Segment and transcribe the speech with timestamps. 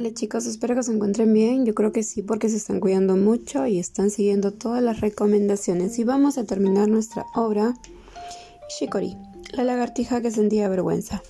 [0.00, 1.66] Hola chicos, espero que se encuentren bien.
[1.66, 5.98] Yo creo que sí porque se están cuidando mucho y están siguiendo todas las recomendaciones.
[5.98, 7.74] Y vamos a terminar nuestra obra
[8.70, 9.18] Shikori,
[9.52, 11.22] la lagartija que sentía vergüenza.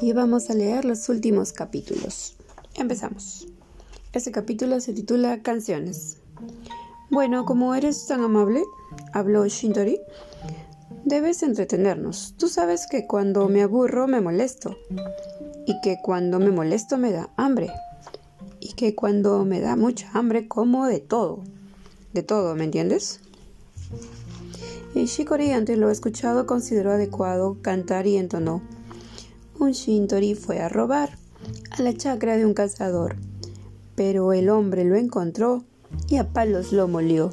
[0.00, 2.36] Y vamos a leer los últimos capítulos.
[2.76, 3.48] Empezamos.
[4.12, 6.18] Este capítulo se titula Canciones.
[7.10, 8.62] Bueno, como eres tan amable,
[9.14, 9.98] habló Shintori,
[11.04, 12.34] debes entretenernos.
[12.38, 14.76] Tú sabes que cuando me aburro me molesto
[15.66, 17.68] y que cuando me molesto me da hambre
[18.66, 21.44] y que cuando me da mucha hambre como de todo.
[22.12, 23.20] De todo, ¿me entiendes?
[24.92, 28.62] Y Shikori, ante lo escuchado, consideró adecuado cantar y entonó.
[29.60, 31.16] Un Shintori fue a robar
[31.70, 33.16] a la chacra de un cazador,
[33.94, 35.62] pero el hombre lo encontró
[36.08, 37.32] y a palos lo molió.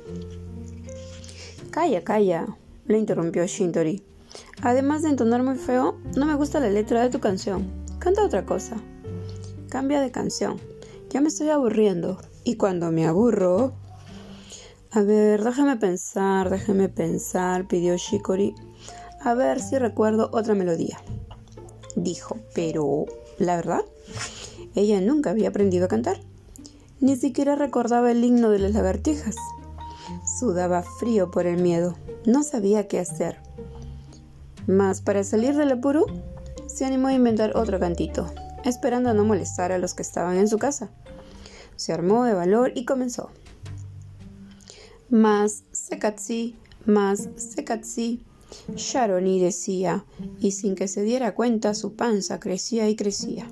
[1.71, 2.45] Calla, calla,
[2.85, 4.03] le interrumpió Shintori.
[4.61, 7.65] Además de entonar muy feo, no me gusta la letra de tu canción.
[7.97, 8.77] Canta otra cosa.
[9.70, 10.73] Cambia de canción.
[11.13, 12.17] Ya me estoy aburriendo.
[12.43, 13.73] Y cuando me aburro...
[14.89, 18.55] A ver, déjame pensar, déjame pensar, pidió Shikori.
[19.21, 20.99] A ver si recuerdo otra melodía.
[21.95, 23.05] Dijo, pero...
[23.37, 23.81] ¿La verdad?
[24.73, 26.19] Ella nunca había aprendido a cantar.
[26.99, 29.35] Ni siquiera recordaba el himno de las lagartijas.
[30.39, 31.95] Sudaba frío por el miedo.
[32.25, 33.37] No sabía qué hacer.
[34.65, 36.07] Mas para salir del apuro,
[36.65, 38.31] se animó a inventar otro cantito,
[38.65, 40.89] esperando no molestar a los que estaban en su casa
[41.76, 43.32] se armó de valor y comenzó.
[45.10, 48.24] Más Sekatsi, más Sekatsi.
[48.76, 50.05] Sharoni decía,
[50.40, 53.48] y sin que se diera cuenta su panza crecía y crecía.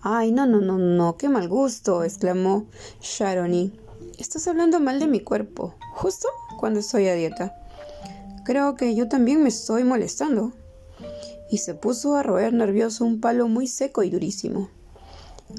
[0.00, 2.66] Ay, no, no, no, no, qué mal gusto, exclamó
[3.00, 3.72] Sharoni.
[4.18, 7.54] Estás hablando mal de mi cuerpo, justo cuando estoy a dieta.
[8.44, 10.52] Creo que yo también me estoy molestando.
[11.50, 14.68] Y se puso a roer nervioso un palo muy seco y durísimo.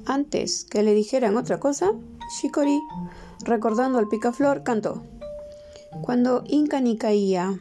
[0.06, 1.94] Antes que le dijeran otra cosa,
[2.40, 2.80] Shikori,
[3.46, 5.04] recordando al picaflor, cantó.
[6.02, 7.60] Cuando Incani caía,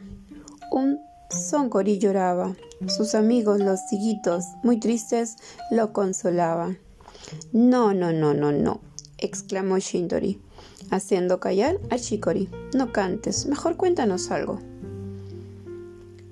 [0.71, 0.99] un
[1.29, 2.55] Soncori lloraba.
[2.87, 5.37] Sus amigos, los ciguitos, muy tristes,
[5.71, 6.77] lo consolaban.
[7.51, 8.81] No, no, no, no, no,
[9.17, 10.39] exclamó Shindori,
[10.91, 12.49] haciendo callar a Shikori.
[12.73, 14.59] No cantes, mejor cuéntanos algo.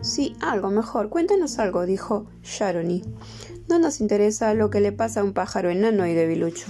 [0.01, 3.03] Sí, algo mejor, cuéntanos algo, dijo Sharoni.
[3.67, 6.67] No nos interesa lo que le pasa a un pájaro enano y debilucho.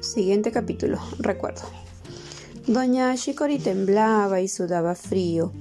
[0.00, 1.62] Siguiente capítulo, recuerdo.
[2.66, 5.52] Doña Shikori temblaba y sudaba frío.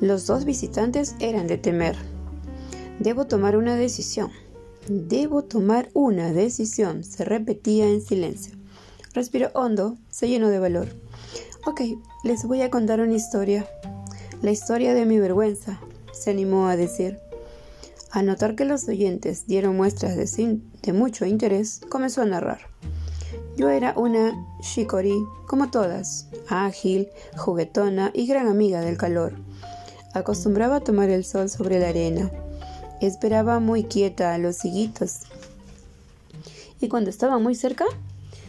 [0.00, 1.96] Los dos visitantes eran de temer.
[2.98, 4.30] Debo tomar una decisión.
[4.88, 8.54] Debo tomar una decisión, se repetía en silencio.
[9.12, 10.88] Respiró hondo, se llenó de valor.
[11.66, 11.80] Ok,
[12.22, 13.66] les voy a contar una historia.
[14.42, 15.80] La historia de mi vergüenza,
[16.12, 17.18] se animó a decir.
[18.16, 22.60] Al notar que los oyentes dieron muestras de, mucho interés, comenzó a narrar.
[23.58, 24.32] Yo era una
[24.62, 29.34] shikori, como todas, ágil, juguetona y gran amiga del calor.
[30.14, 32.30] Acostumbraba a tomar el sol sobre la arena.
[33.02, 35.18] Esperaba muy quieta a los higuitos.
[36.80, 37.84] Y cuando estaba muy cerca,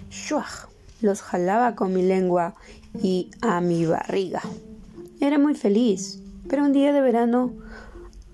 [0.09, 0.69] ¡shuaj!
[1.01, 2.55] los jalaba con mi lengua
[3.03, 4.41] y a mi barriga.
[5.19, 7.66] Era muy feliz, pero un día de verano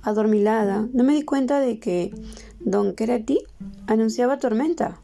[0.04, 2.14] adormilada, no me di cuenta de que
[2.60, 3.40] Don Kerati
[3.88, 5.00] anunciaba tormenta.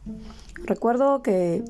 [0.65, 1.63] Recuerdo que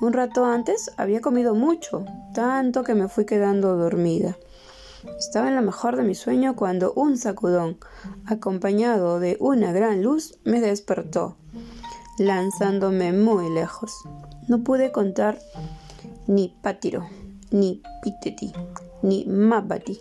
[0.00, 4.36] un rato antes había comido mucho, tanto que me fui quedando dormida.
[5.18, 7.78] Estaba en la mejor de mi sueño cuando un sacudón,
[8.26, 11.36] acompañado de una gran luz, me despertó,
[12.18, 13.92] lanzándome muy lejos.
[14.48, 15.38] No pude contar
[16.26, 17.06] ni pátiro,
[17.50, 18.52] ni piteti,
[19.02, 20.00] ni mapati.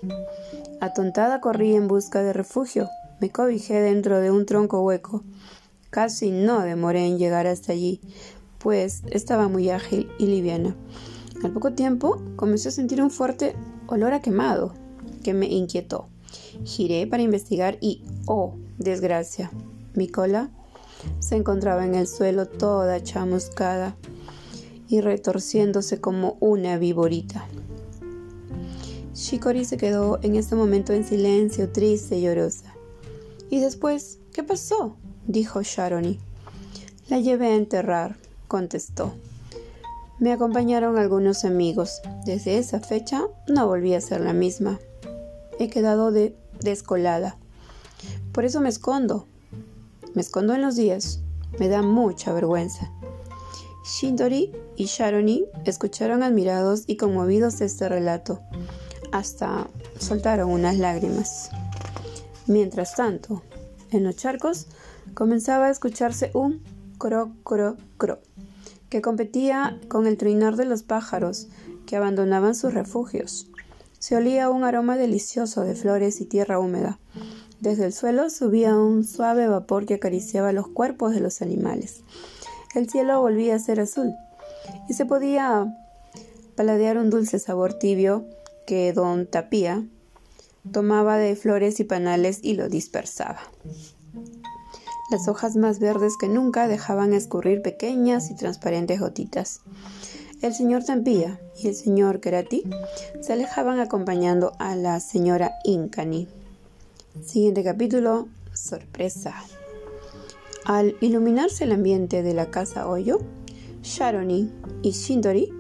[0.82, 2.90] Atontada corrí en busca de refugio.
[3.20, 5.24] Me cobijé dentro de un tronco hueco.
[5.90, 8.02] Casi no demoré en llegar hasta allí,
[8.60, 10.76] pues estaba muy ágil y liviana.
[11.44, 13.56] Al poco tiempo comencé a sentir un fuerte
[13.88, 14.74] olor a quemado
[15.24, 16.08] que me inquietó.
[16.64, 19.52] Giré para investigar y, oh, desgracia,
[19.94, 20.50] mi cola
[21.20, 23.96] se encontraba en el suelo toda chamuscada
[24.88, 27.48] y retorciéndose como una viborita.
[29.16, 32.76] Shikori se quedó en este momento en silencio, triste y llorosa.
[33.50, 34.98] ¿Y después qué pasó?
[35.26, 36.20] dijo Sharoni.
[37.08, 38.18] La llevé a enterrar,
[38.50, 39.14] contestó.
[40.20, 42.02] Me acompañaron algunos amigos.
[42.26, 44.80] Desde esa fecha no volví a ser la misma.
[45.60, 47.38] He quedado de descolada.
[48.34, 49.28] Por eso me escondo.
[50.14, 51.22] Me escondo en los días.
[51.58, 52.92] Me da mucha vergüenza.
[53.86, 58.42] Shindori y Sharoni escucharon admirados y conmovidos este relato
[59.18, 61.50] hasta soltaron unas lágrimas.
[62.48, 63.44] Mientras tanto,
[63.92, 64.68] en los charcos
[65.14, 66.62] comenzaba a escucharse un
[66.98, 68.20] cro, cro, cro,
[68.90, 71.48] que competía con el trinar de los pájaros
[71.86, 73.48] que abandonaban sus refugios.
[74.00, 77.00] Se olía un aroma delicioso de flores y tierra húmeda.
[77.62, 82.02] Desde el suelo subía un suave vapor que acariciaba los cuerpos de los animales.
[82.76, 84.14] El cielo volvía a ser azul
[84.90, 85.74] y se podía
[86.56, 88.26] paladear un dulce sabor tibio
[88.66, 89.86] que don Tapía
[90.72, 93.40] tomaba de flores y panales y lo dispersaba.
[95.12, 99.62] Las hojas más verdes que nunca dejaban escurrir pequeñas y transparentes gotitas.
[100.42, 102.64] El señor Tampía y el señor Kerati
[103.22, 106.28] se alejaban acompañando a la señora Incani.
[107.24, 109.36] Siguiente capítulo, sorpresa.
[110.66, 113.20] Al iluminarse el ambiente de la casa Hoyo,
[113.84, 114.52] Sharoni
[114.82, 115.54] y Shindori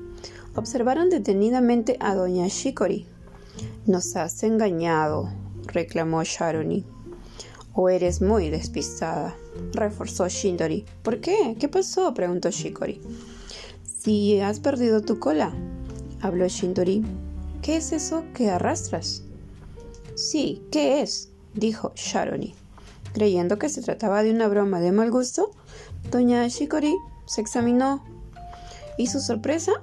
[0.55, 3.07] observaron detenidamente a doña Shikori.
[3.85, 5.29] Nos has engañado,
[5.67, 6.85] reclamó Sharoni.
[7.73, 9.35] O eres muy despistada,
[9.73, 10.85] reforzó Shindori.
[11.03, 11.57] ¿Por qué?
[11.59, 12.13] ¿Qué pasó?
[12.13, 13.01] preguntó Shikori.
[13.83, 15.53] Si has perdido tu cola,
[16.21, 17.03] habló Shindori.
[17.61, 19.23] ¿Qué es eso que arrastras?
[20.15, 21.31] Sí, ¿qué es?
[21.53, 22.55] dijo Sharoni.
[23.13, 25.51] Creyendo que se trataba de una broma de mal gusto,
[26.11, 28.03] doña Shikori se examinó
[28.97, 29.73] y su sorpresa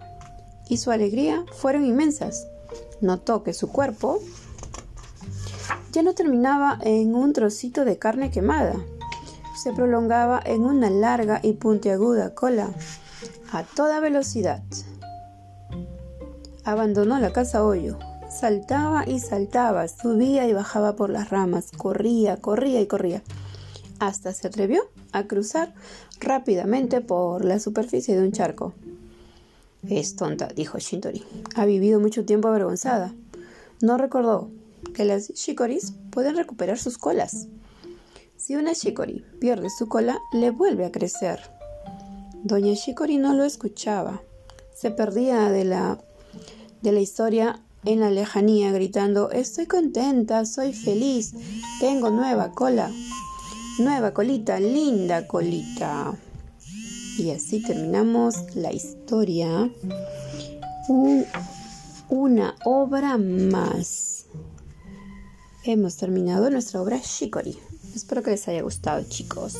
[0.73, 2.49] y su alegría fueron inmensas.
[3.03, 4.21] Notó que su cuerpo
[5.93, 8.77] ya no terminaba en un trocito de carne quemada,
[9.63, 12.71] se prolongaba en una larga y puntiaguda cola
[13.53, 14.63] a toda velocidad.
[16.65, 17.99] Abandonó la casa hoyo,
[18.31, 23.23] saltaba y saltaba, subía y bajaba por las ramas, corría, corría y corría,
[23.99, 25.75] hasta se atrevió a cruzar
[26.19, 28.73] rápidamente por la superficie de un charco.
[29.89, 31.25] Es tonta, dijo Shintori.
[31.57, 33.15] Ha vivido mucho tiempo avergonzada.
[33.81, 34.51] No recordó
[34.95, 37.49] que las shikoris pueden recuperar sus colas.
[38.37, 41.41] Si una shikori pierde su cola, le vuelve a crecer.
[42.45, 44.21] Doña Shikori no lo escuchaba.
[44.75, 45.99] Se perdía de la,
[46.83, 51.35] de la historia en la lejanía, gritando, Estoy contenta, soy feliz,
[51.79, 52.91] tengo nueva cola,
[53.79, 56.17] nueva colita, linda colita.
[57.19, 59.71] Y así terminamos la historia.
[62.09, 64.27] una obra más.
[65.65, 67.59] Hemos terminado nuestra obra Shikori.
[67.95, 69.55] Espero que les haya gustado, chicos.